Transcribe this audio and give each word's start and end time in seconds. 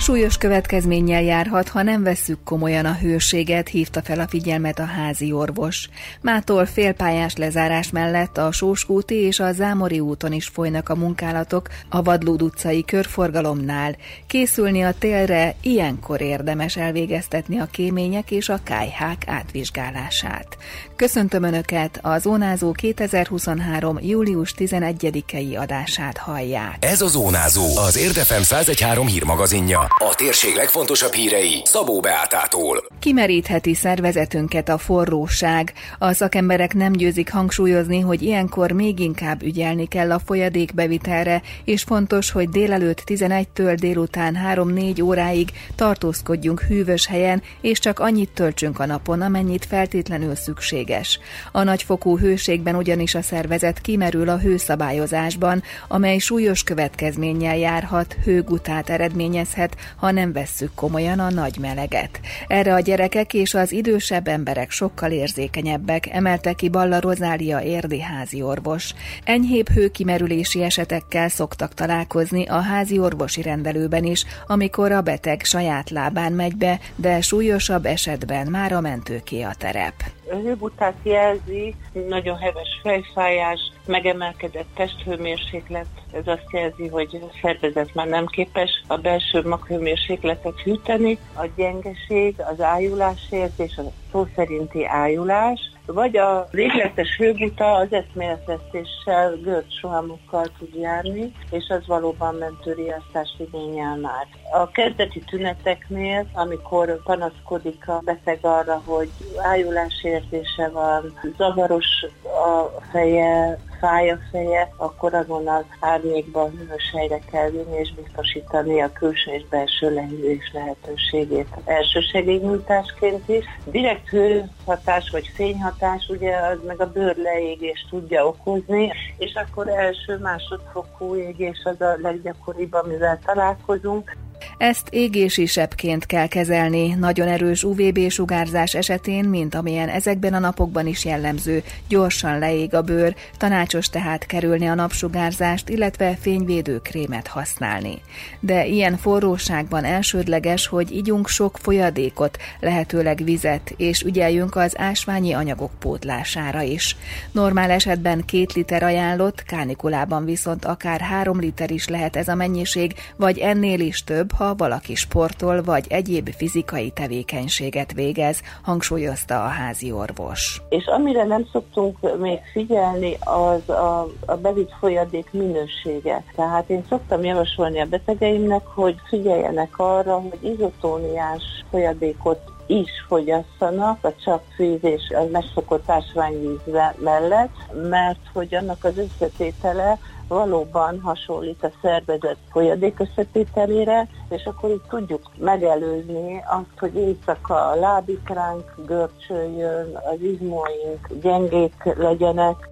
Súlyos 0.00 0.36
következménnyel 0.36 1.22
járhat, 1.22 1.68
ha 1.68 1.82
nem 1.82 2.02
vesszük 2.02 2.44
komolyan 2.44 2.84
a 2.84 2.94
hőséget, 2.94 3.68
hívta 3.68 4.02
fel 4.02 4.20
a 4.20 4.28
figyelmet 4.28 4.78
a 4.78 4.84
házi 4.84 5.32
orvos. 5.32 5.88
Mától 6.20 6.66
félpályás 6.66 7.36
lezárás 7.36 7.90
mellett 7.90 8.38
a 8.38 8.52
Sóskúti 8.52 9.14
és 9.14 9.40
a 9.40 9.52
Zámori 9.52 10.00
úton 10.00 10.32
is 10.32 10.46
folynak 10.46 10.88
a 10.88 10.94
munkálatok 10.94 11.68
a 11.88 12.02
Vadlód 12.02 12.42
utcai 12.42 12.84
körforgalomnál. 12.84 13.96
Készülni 14.26 14.82
a 14.82 14.94
télre 14.98 15.54
ilyenkor 15.62 16.20
érdemes 16.20 16.76
elvégeztetni 16.76 17.58
a 17.58 17.68
kémények 17.72 18.30
és 18.30 18.48
a 18.48 18.60
kájhák 18.64 19.22
átvizsgálását. 19.26 20.56
Köszöntöm 20.96 21.42
Önöket, 21.42 21.98
a 22.02 22.18
Zónázó 22.18 22.72
2023. 22.72 23.98
július 24.02 24.54
11-i 24.58 25.58
adását 25.58 26.18
hallják. 26.18 26.76
Ez 26.80 27.00
a 27.00 27.08
Zónázó, 27.08 27.76
az 27.76 27.96
Érdefem 27.96 28.42
113 28.42 29.06
hírmagazinja. 29.06 29.89
A 29.98 30.14
térség 30.14 30.54
legfontosabb 30.54 31.12
hírei 31.12 31.62
Szabó 31.64 32.00
Beátától. 32.00 32.84
Kimerítheti 32.98 33.74
szervezetünket 33.74 34.68
a 34.68 34.78
forróság. 34.78 35.72
A 35.98 36.12
szakemberek 36.12 36.74
nem 36.74 36.92
győzik 36.92 37.32
hangsúlyozni, 37.32 38.00
hogy 38.00 38.22
ilyenkor 38.22 38.72
még 38.72 38.98
inkább 38.98 39.42
ügyelni 39.42 39.86
kell 39.86 40.12
a 40.12 40.18
folyadékbevitelre, 40.18 41.42
és 41.64 41.82
fontos, 41.82 42.30
hogy 42.30 42.48
délelőtt 42.48 43.02
11-től 43.06 43.76
délután 43.80 44.38
3-4 44.54 45.04
óráig 45.04 45.50
tartózkodjunk 45.74 46.60
hűvös 46.60 47.06
helyen, 47.06 47.42
és 47.60 47.78
csak 47.78 47.98
annyit 47.98 48.30
töltsünk 48.34 48.78
a 48.78 48.86
napon, 48.86 49.20
amennyit 49.20 49.64
feltétlenül 49.64 50.34
szükséges. 50.34 51.18
A 51.52 51.62
nagyfokú 51.62 52.18
hőségben 52.18 52.74
ugyanis 52.74 53.14
a 53.14 53.22
szervezet 53.22 53.80
kimerül 53.80 54.28
a 54.28 54.38
hőszabályozásban, 54.38 55.62
amely 55.88 56.18
súlyos 56.18 56.62
következménnyel 56.62 57.56
járhat, 57.56 58.16
hőgutát 58.24 58.90
eredményezhet, 58.90 59.76
ha 59.96 60.10
nem 60.10 60.32
vesszük 60.32 60.74
komolyan 60.74 61.18
a 61.18 61.30
nagy 61.30 61.58
meleget. 61.58 62.20
Erre 62.46 62.74
a 62.74 62.80
gyerekek 62.80 63.34
és 63.34 63.54
az 63.54 63.72
idősebb 63.72 64.28
emberek 64.28 64.70
sokkal 64.70 65.10
érzékenyebbek, 65.10 66.06
emelte 66.06 66.52
ki 66.52 66.68
Balla 66.68 67.00
Rozália 67.00 67.60
érdi 67.60 68.00
házi 68.00 68.42
orvos. 68.42 68.94
Enyhébb 69.24 69.68
hőkimerülési 69.68 70.62
esetekkel 70.62 71.28
szoktak 71.28 71.74
találkozni 71.74 72.46
a 72.46 72.60
házi 72.60 72.98
orvosi 72.98 73.42
rendelőben 73.42 74.04
is, 74.04 74.24
amikor 74.46 74.92
a 74.92 75.00
beteg 75.00 75.44
saját 75.44 75.90
lábán 75.90 76.32
megy 76.32 76.56
be, 76.56 76.80
de 76.96 77.20
súlyosabb 77.20 77.86
esetben 77.86 78.46
már 78.46 78.72
a 78.72 78.80
mentőké 78.80 79.42
a 79.42 79.54
terep 79.58 80.19
hőbutát 80.28 80.96
jelzi, 81.02 81.74
nagyon 81.92 82.36
heves 82.36 82.80
fejfájás, 82.82 83.60
megemelkedett 83.86 84.68
testhőmérséklet, 84.74 85.86
ez 86.12 86.26
azt 86.26 86.50
jelzi, 86.52 86.88
hogy 86.88 87.18
a 87.22 87.36
szervezet 87.42 87.94
már 87.94 88.06
nem 88.06 88.26
képes 88.26 88.70
a 88.86 88.96
belső 88.96 89.42
maghőmérsékletet 89.48 90.60
hűteni, 90.60 91.18
a 91.34 91.46
gyengeség, 91.56 92.34
az 92.38 92.60
ájulásérzés, 92.60 93.76
a 93.76 93.82
szó 94.12 94.26
szerinti 94.34 94.86
ájulás, 94.86 95.60
vagy 95.92 96.16
a 96.16 96.48
végletes 96.50 97.16
hőbuta 97.16 97.74
az 97.74 97.92
eszméletvesztéssel, 97.92 99.36
görcsrohamokkal 99.42 100.46
tud 100.58 100.74
járni, 100.74 101.32
és 101.50 101.68
az 101.68 101.86
valóban 101.86 102.34
mentőriasztást 102.34 103.34
igényel 103.38 103.96
már. 103.96 104.26
A 104.52 104.70
kezdeti 104.70 105.20
tüneteknél, 105.20 106.26
amikor 106.32 107.02
panaszkodik 107.02 107.88
a 107.88 108.00
beteg 108.04 108.38
arra, 108.42 108.82
hogy 108.84 109.10
ájulásérzése 109.36 110.68
van, 110.72 111.18
zavaros 111.36 112.06
a 112.22 112.80
feje, 112.92 113.58
fáj 113.80 114.10
a 114.10 114.18
feje, 114.30 114.72
akkor 114.76 115.14
azonnal 115.14 115.64
árnyékban 115.80 116.50
hűvös 116.50 116.92
helyre 116.96 117.18
kell 117.30 117.50
vinni 117.50 117.78
és 117.78 117.94
biztosítani 117.94 118.82
a 118.82 118.92
külső 118.92 119.32
és 119.32 119.44
belső 119.50 119.94
lehűlés 119.94 120.50
lehetőségét. 120.52 121.48
Elsősegélynyújtásként 121.64 123.28
is. 123.28 123.44
Direkt 123.64 124.08
hőhatás 124.08 125.10
vagy 125.10 125.30
fényhatás, 125.34 126.08
ugye 126.08 126.36
az 126.36 126.58
meg 126.66 126.80
a 126.80 126.90
bőr 126.92 127.16
leégést 127.16 127.88
tudja 127.90 128.26
okozni, 128.26 128.92
és 129.18 129.34
akkor 129.34 129.68
első 129.68 130.18
másodfokú 130.18 131.16
égés 131.16 131.62
az 131.64 131.80
a 131.80 131.96
leggyakoribb, 132.02 132.72
amivel 132.72 133.18
találkozunk. 133.24 134.16
Ezt 134.60 134.88
égési 134.90 135.46
sebként 135.46 136.06
kell 136.06 136.26
kezelni, 136.26 136.88
nagyon 136.88 137.28
erős 137.28 137.64
UVB-sugárzás 137.64 138.74
esetén, 138.74 139.24
mint 139.24 139.54
amilyen 139.54 139.88
ezekben 139.88 140.34
a 140.34 140.38
napokban 140.38 140.86
is 140.86 141.04
jellemző, 141.04 141.62
gyorsan 141.88 142.38
leég 142.38 142.74
a 142.74 142.82
bőr, 142.82 143.14
tanácsos 143.36 143.88
tehát 143.88 144.26
kerülni 144.26 144.66
a 144.66 144.74
napsugárzást, 144.74 145.68
illetve 145.68 146.16
fényvédő 146.20 146.78
krémet 146.78 147.26
használni. 147.26 147.98
De 148.40 148.66
ilyen 148.66 148.96
forróságban 148.96 149.84
elsődleges, 149.84 150.66
hogy 150.66 150.90
igyunk 150.90 151.28
sok 151.28 151.58
folyadékot, 151.58 152.38
lehetőleg 152.60 153.24
vizet, 153.24 153.74
és 153.76 154.02
ügyeljünk 154.02 154.56
az 154.56 154.78
ásványi 154.78 155.32
anyagok 155.32 155.70
pótlására 155.78 156.62
is. 156.62 156.96
Normál 157.32 157.70
esetben 157.70 158.24
két 158.24 158.52
liter 158.52 158.82
ajánlott, 158.82 159.42
kánikulában 159.42 160.24
viszont 160.24 160.64
akár 160.64 161.00
három 161.00 161.40
liter 161.40 161.70
is 161.70 161.88
lehet 161.88 162.16
ez 162.16 162.28
a 162.28 162.34
mennyiség, 162.34 162.94
vagy 163.16 163.38
ennél 163.38 163.80
is 163.80 164.04
több, 164.04 164.32
ha 164.32 164.48
valaki 164.56 164.94
sportol 164.94 165.62
vagy 165.62 165.86
egyéb 165.88 166.28
fizikai 166.28 166.90
tevékenységet 166.90 167.92
végez, 167.92 168.42
hangsúlyozta 168.62 169.44
a 169.44 169.48
házi 169.48 169.92
orvos. 169.92 170.62
És 170.68 170.86
amire 170.86 171.24
nem 171.24 171.46
szoktunk 171.52 172.18
még 172.18 172.38
figyelni, 172.52 173.16
az 173.20 173.68
a, 173.68 174.08
a 174.26 174.36
bevitt 174.36 174.72
folyadék 174.80 175.28
minősége. 175.32 176.24
Tehát 176.36 176.70
én 176.70 176.84
szoktam 176.88 177.24
javasolni 177.24 177.80
a 177.80 177.86
betegeimnek, 177.86 178.66
hogy 178.66 178.96
figyeljenek 179.08 179.78
arra, 179.78 180.14
hogy 180.14 180.52
izotóniás 180.52 181.42
folyadékot 181.70 182.40
is 182.70 182.90
fogyasszanak 183.08 184.04
a 184.04 184.14
csak 184.24 184.42
fűzés 184.54 185.10
a 185.10 185.30
megszokott 185.32 185.90
ásványvíz 185.90 186.58
mellett, 186.98 187.54
mert 187.90 188.20
hogy 188.32 188.54
annak 188.54 188.84
az 188.84 188.98
összetétele 188.98 189.98
valóban 190.30 191.00
hasonlít 191.00 191.64
a 191.64 191.70
szervezet 191.82 192.36
folyadék 192.50 193.00
összetételére, 193.00 194.08
és 194.28 194.44
akkor 194.44 194.70
itt 194.70 194.88
tudjuk 194.88 195.22
megelőzni 195.38 196.42
azt, 196.48 196.78
hogy 196.78 196.94
éjszaka 196.94 197.68
a 197.68 197.74
lábikránk 197.74 198.74
görcsöljön, 198.86 199.98
az 200.10 200.20
izmóink 200.20 201.08
gyengék 201.20 201.94
legyenek, 201.96 202.68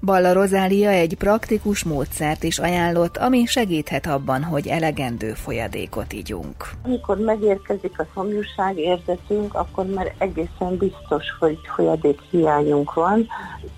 Balla 0.00 0.32
Rozália 0.32 0.90
egy 0.90 1.14
praktikus 1.14 1.84
módszert 1.84 2.42
is 2.42 2.58
ajánlott, 2.58 3.16
ami 3.16 3.44
segíthet 3.44 4.06
abban, 4.06 4.42
hogy 4.42 4.66
elegendő 4.66 5.32
folyadékot 5.32 6.12
igyunk. 6.12 6.70
Amikor 6.84 7.18
megérkezik 7.18 7.98
a 7.98 8.06
szomjúság 8.14 8.78
érzetünk, 8.78 9.54
akkor 9.54 9.86
már 9.86 10.14
egészen 10.18 10.76
biztos, 10.76 11.24
hogy 11.38 11.58
folyadék 11.74 12.20
hiányunk 12.30 12.94
van. 12.94 13.26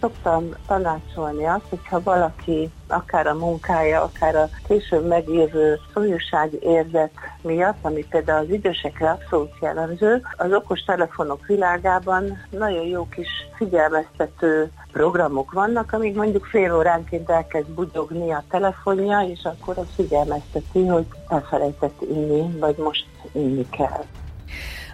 Szoktam 0.00 0.49
tanácsolni 0.66 1.44
azt, 1.44 1.65
hogyha 1.69 2.03
valaki 2.03 2.71
akár 2.87 3.27
a 3.27 3.34
munkája, 3.34 4.03
akár 4.03 4.37
a 4.37 4.49
később 4.66 5.06
megérvő 5.06 5.78
szomjúság 5.93 6.53
érzet 6.62 7.11
miatt, 7.43 7.78
ami 7.83 8.06
például 8.10 8.44
az 8.44 8.53
idősekre 8.53 9.10
abszolút 9.10 9.53
jellemző, 9.60 10.22
az 10.37 10.53
okos 10.53 10.81
telefonok 10.81 11.47
világában 11.47 12.47
nagyon 12.50 12.87
jó 12.87 13.09
kis 13.09 13.28
figyelmeztető 13.56 14.71
programok 14.93 15.53
vannak, 15.53 15.93
amíg 15.93 16.16
mondjuk 16.16 16.44
fél 16.44 16.77
óránként 16.77 17.31
elkezd 17.31 17.69
bugyogni 17.69 18.31
a 18.31 18.44
telefonja, 18.50 19.21
és 19.21 19.44
akkor 19.44 19.78
az 19.78 19.87
figyelmezteti, 19.94 20.87
hogy 20.87 21.06
elfelejtett 21.28 22.00
inni, 22.00 22.59
vagy 22.59 22.77
most 22.77 23.06
inni 23.33 23.69
kell. 23.71 24.05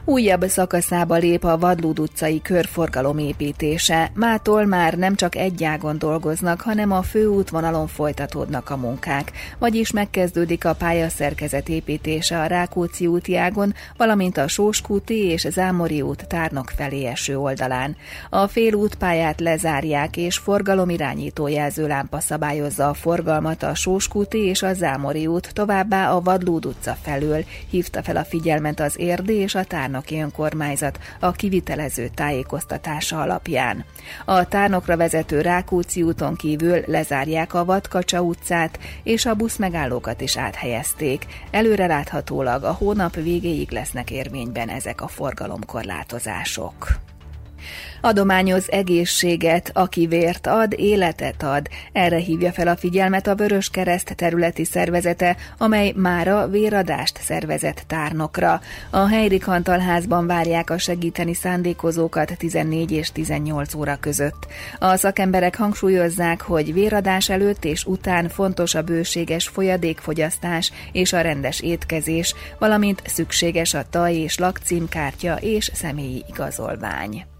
Újabb 0.08 0.48
szakaszába 0.48 1.14
lép 1.14 1.44
a 1.44 1.58
Vadlúd 1.58 1.98
utcai 1.98 2.42
körforgalom 2.42 3.18
építése. 3.18 4.10
Mától 4.14 4.64
már 4.64 4.94
nem 4.94 5.14
csak 5.14 5.36
egy 5.36 5.64
ágon 5.64 5.98
dolgoznak, 5.98 6.60
hanem 6.60 6.92
a 6.92 7.02
főútvonalon 7.02 7.86
folytatódnak 7.86 8.70
a 8.70 8.76
munkák. 8.76 9.32
Vagyis 9.58 9.90
megkezdődik 9.90 10.64
a 10.64 10.74
pályaszerkezet 10.74 11.68
építése 11.68 12.40
a 12.40 12.46
Rákóczi 12.46 13.06
úti 13.06 13.36
ágon, 13.36 13.74
valamint 13.96 14.36
a 14.36 14.48
Sóskúti 14.48 15.24
és 15.24 15.46
Zámori 15.50 16.00
út 16.00 16.26
tárnok 16.28 16.72
felé 16.76 17.04
eső 17.04 17.38
oldalán. 17.38 17.96
A 18.30 18.46
félútpályát 18.46 19.40
lezárják, 19.40 20.16
és 20.16 20.38
forgalomirányító 20.38 21.48
jelzőlámpa 21.48 22.20
szabályozza 22.20 22.88
a 22.88 22.94
forgalmat 22.94 23.62
a 23.62 23.74
Sóskúti 23.74 24.38
és 24.38 24.62
a 24.62 24.74
Zámori 24.74 25.26
út, 25.26 25.50
továbbá 25.52 26.10
a 26.10 26.20
Vadlúd 26.20 26.66
utca 26.66 26.96
felől, 27.02 27.44
hívta 27.70 28.02
fel 28.02 28.16
a 28.16 28.24
figyelmet 28.24 28.80
az 28.80 28.98
érdi 28.98 29.34
és 29.34 29.54
a 29.54 29.64
tárnok 29.64 29.94
tárnoki 29.96 30.20
önkormányzat 30.20 30.98
a 31.20 31.32
kivitelező 31.32 32.08
tájékoztatása 32.14 33.20
alapján. 33.20 33.84
A 34.24 34.48
tárnokra 34.48 34.96
vezető 34.96 35.40
Rákóczi 35.40 36.02
úton 36.02 36.34
kívül 36.34 36.82
lezárják 36.86 37.54
a 37.54 37.64
Vadkacsa 37.64 38.20
utcát, 38.20 38.78
és 39.02 39.26
a 39.26 39.34
buszmegállókat 39.34 40.20
is 40.20 40.36
áthelyezték. 40.36 41.26
Előreláthatólag 41.50 42.64
a 42.64 42.72
hónap 42.72 43.14
végéig 43.14 43.70
lesznek 43.70 44.10
érvényben 44.10 44.68
ezek 44.68 45.00
a 45.00 45.08
forgalomkorlátozások. 45.08 47.05
Adományoz 48.00 48.70
egészséget, 48.70 49.70
aki 49.74 50.06
vért 50.06 50.46
ad, 50.46 50.74
életet 50.76 51.42
ad. 51.42 51.68
Erre 51.92 52.16
hívja 52.16 52.52
fel 52.52 52.68
a 52.68 52.76
figyelmet 52.76 53.26
a 53.26 53.34
Vörös 53.34 53.68
Kereszt 53.68 54.16
területi 54.16 54.64
szervezete, 54.64 55.36
amely 55.58 55.92
mára 55.96 56.48
véradást 56.48 57.18
szervezett 57.22 57.84
tárnokra. 57.86 58.60
A 58.90 59.06
Helyri 59.08 59.38
Kantalházban 59.38 60.26
várják 60.26 60.70
a 60.70 60.78
segíteni 60.78 61.34
szándékozókat 61.34 62.36
14 62.38 62.90
és 62.90 63.12
18 63.12 63.74
óra 63.74 63.96
között. 64.00 64.46
A 64.78 64.96
szakemberek 64.96 65.56
hangsúlyozzák, 65.56 66.40
hogy 66.40 66.72
véradás 66.72 67.28
előtt 67.28 67.64
és 67.64 67.84
után 67.84 68.28
fontos 68.28 68.74
a 68.74 68.82
bőséges 68.82 69.48
folyadékfogyasztás 69.48 70.72
és 70.92 71.12
a 71.12 71.20
rendes 71.20 71.60
étkezés, 71.60 72.34
valamint 72.58 73.02
szükséges 73.06 73.74
a 73.74 73.84
taj 73.90 74.14
és 74.14 74.38
lakcímkártya 74.38 75.36
és 75.40 75.70
személyi 75.74 76.24
igazolvány. 76.28 77.35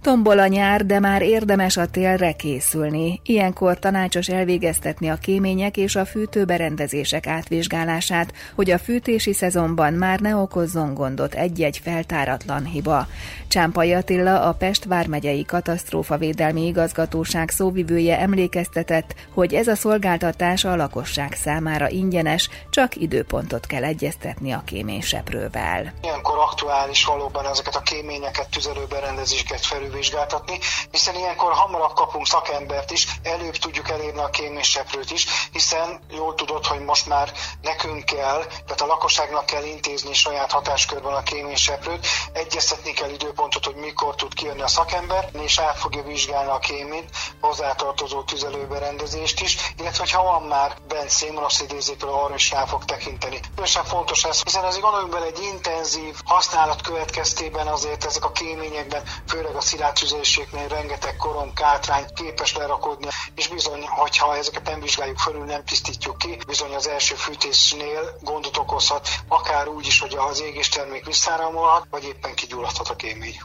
Tombol 0.00 0.38
a 0.38 0.46
nyár, 0.46 0.86
de 0.86 0.98
már 0.98 1.22
érdemes 1.22 1.76
a 1.76 1.86
télre 1.86 2.32
készülni. 2.32 3.20
Ilyenkor 3.24 3.78
tanácsos 3.78 4.28
elvégeztetni 4.28 5.08
a 5.08 5.16
kémények 5.16 5.76
és 5.76 5.96
a 5.96 6.04
fűtőberendezések 6.04 7.26
átvizsgálását, 7.26 8.32
hogy 8.54 8.70
a 8.70 8.78
fűtési 8.78 9.32
szezonban 9.32 9.92
már 9.92 10.20
ne 10.20 10.36
okozzon 10.36 10.94
gondot 10.94 11.34
egy-egy 11.34 11.80
feltáratlan 11.84 12.64
hiba. 12.64 13.06
Csámpai 13.48 13.92
Attila, 13.92 14.40
a 14.40 14.52
Pest 14.52 14.84
vármegyei 14.84 15.44
katasztrófavédelmi 15.44 16.66
igazgatóság 16.66 17.50
szóvivője 17.50 18.18
emlékeztetett, 18.18 19.14
hogy 19.34 19.54
ez 19.54 19.68
a 19.68 19.74
szolgáltatás 19.74 20.64
a 20.64 20.76
lakosság 20.76 21.32
számára 21.32 21.88
ingyenes, 21.88 22.48
csak 22.70 22.96
időpontot 22.96 23.66
kell 23.66 23.84
egyeztetni 23.84 24.52
a 24.52 24.62
kéményseprővel. 24.64 25.92
Ilyenkor 26.02 26.38
aktuális 26.38 27.04
valóban 27.04 27.46
ezeket 27.46 27.74
a 27.74 27.80
kéményeket, 27.80 28.48
tüzelőberendezéseket 28.50 29.57
felülvizsgáltatni, 29.66 30.58
hiszen 30.90 31.14
ilyenkor 31.14 31.52
hamarabb 31.52 31.92
kapunk 31.92 32.26
szakembert 32.26 32.90
is, 32.90 33.06
előbb 33.22 33.56
tudjuk 33.56 33.88
elérni 33.88 34.20
a 34.20 34.30
kéményseprőt 34.30 35.10
is, 35.10 35.26
hiszen 35.52 36.00
jól 36.10 36.34
tudod, 36.34 36.66
hogy 36.66 36.80
most 36.80 37.06
már 37.06 37.32
nekünk 37.62 38.04
kell, 38.04 38.44
tehát 38.44 38.80
a 38.80 38.86
lakosságnak 38.86 39.46
kell 39.46 39.64
intézni 39.64 40.14
saját 40.14 40.52
hatáskörben 40.52 41.14
a 41.14 41.22
kéményseprőt, 41.22 42.06
egyeztetni 42.32 42.92
kell 42.92 43.10
időpontot, 43.10 43.64
hogy 43.64 43.74
mikor 43.74 44.14
tud 44.14 44.34
kijönni 44.34 44.62
a 44.62 44.68
szakember, 44.68 45.28
és 45.32 45.58
át 45.58 45.78
fogja 45.78 46.02
vizsgálni 46.02 46.50
a 46.50 46.58
kéményt, 46.58 47.10
hozzátartozó 47.40 48.22
tüzelőberendezést 48.22 49.40
is, 49.40 49.56
illetve 49.78 50.06
ha 50.12 50.22
van 50.22 50.42
már 50.42 50.76
bent 50.88 51.10
szénmonoxidérzékelő, 51.10 52.12
arra 52.12 52.34
is 52.34 52.50
rá 52.50 52.64
fog 52.64 52.84
tekinteni. 52.84 53.40
Különösen 53.50 53.84
fontos 53.84 54.24
ez, 54.24 54.42
hiszen 54.42 54.64
azért 54.64 54.82
gondoljunk 54.82 55.12
bele 55.12 55.26
egy 55.26 55.42
intenzív 55.42 56.16
használat 56.24 56.80
következtében 56.82 57.66
azért 57.66 58.04
ezek 58.04 58.24
a 58.24 58.32
kéményekben, 58.32 59.02
főleg 59.28 59.47
a 59.56 59.60
szilárd 59.60 59.94
tüzelőségnél 59.94 60.68
rengeteg 60.68 61.16
korom, 61.16 61.52
kátrány 61.52 62.04
képes 62.14 62.54
lerakodni, 62.54 63.08
és 63.34 63.48
bizony, 63.48 63.86
hogyha 63.86 64.36
ezeket 64.36 64.64
nem 64.64 64.80
vizsgáljuk 64.80 65.18
felül, 65.18 65.44
nem 65.44 65.64
tisztítjuk 65.64 66.18
ki, 66.18 66.38
bizony 66.46 66.74
az 66.74 66.88
első 66.88 67.14
fűtésnél 67.14 68.18
gondot 68.20 68.56
okozhat, 68.56 69.08
akár 69.28 69.68
úgy 69.68 69.86
is, 69.86 70.00
hogy 70.00 70.14
az 70.16 70.40
égéstermék 70.40 71.04
visszáramolhat, 71.04 71.86
vagy 71.90 72.04
éppen 72.04 72.34
kigyulladhat 72.34 72.88
a 72.88 72.96
kémény. 72.96 73.40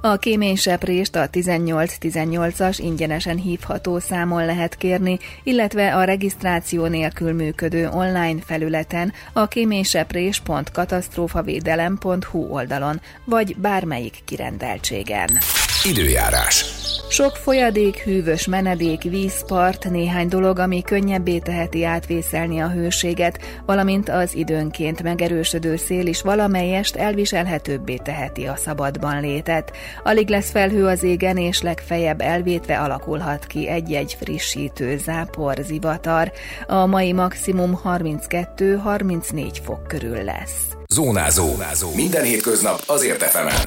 A 0.00 0.16
kéményseprést 0.16 1.16
a 1.16 1.28
1818-as 1.28 2.78
ingyenesen 2.78 3.36
hívható 3.36 3.98
számon 3.98 4.44
lehet 4.44 4.74
kérni, 4.74 5.18
illetve 5.42 5.96
a 5.96 6.04
regisztráció 6.04 6.86
nélkül 6.86 7.32
működő 7.32 7.88
online 7.88 8.40
felületen 8.46 9.12
a 9.32 9.48
kéményseprés.katasztrófavédelem.hu 9.48 12.38
oldalon, 12.38 13.00
vagy 13.24 13.56
bármelyik 13.56 14.18
kirendeltségen. 14.24 15.38
Időjárás. 15.84 16.73
Sok 17.14 17.36
folyadék, 17.36 17.96
hűvös 17.96 18.46
menedék, 18.46 19.02
vízpart, 19.02 19.90
néhány 19.90 20.28
dolog, 20.28 20.58
ami 20.58 20.82
könnyebbé 20.82 21.38
teheti 21.38 21.84
átvészelni 21.84 22.60
a 22.60 22.68
hőséget, 22.68 23.38
valamint 23.66 24.08
az 24.08 24.34
időnként 24.34 25.02
megerősödő 25.02 25.76
szél 25.76 26.06
is 26.06 26.22
valamelyest 26.22 26.96
elviselhetőbbé 26.96 27.96
teheti 27.96 28.46
a 28.46 28.56
szabadban 28.56 29.20
létet. 29.20 29.72
Alig 30.04 30.28
lesz 30.28 30.50
felhő 30.50 30.86
az 30.86 31.02
égen, 31.02 31.36
és 31.36 31.62
legfeljebb 31.62 32.20
elvétve 32.20 32.78
alakulhat 32.78 33.46
ki 33.46 33.68
egy-egy 33.68 34.16
frissítő 34.20 34.98
zápor, 34.98 35.56
zivatar. 35.62 36.32
A 36.66 36.86
mai 36.86 37.12
maximum 37.12 37.80
32-34 37.84 39.58
fok 39.64 39.86
körül 39.86 40.24
lesz. 40.24 40.66
Zónázó. 40.94 41.46
Zónázó. 41.46 41.94
Minden 41.94 42.24
hétköznap 42.24 42.82
azért 42.86 43.22
efemen. 43.22 43.54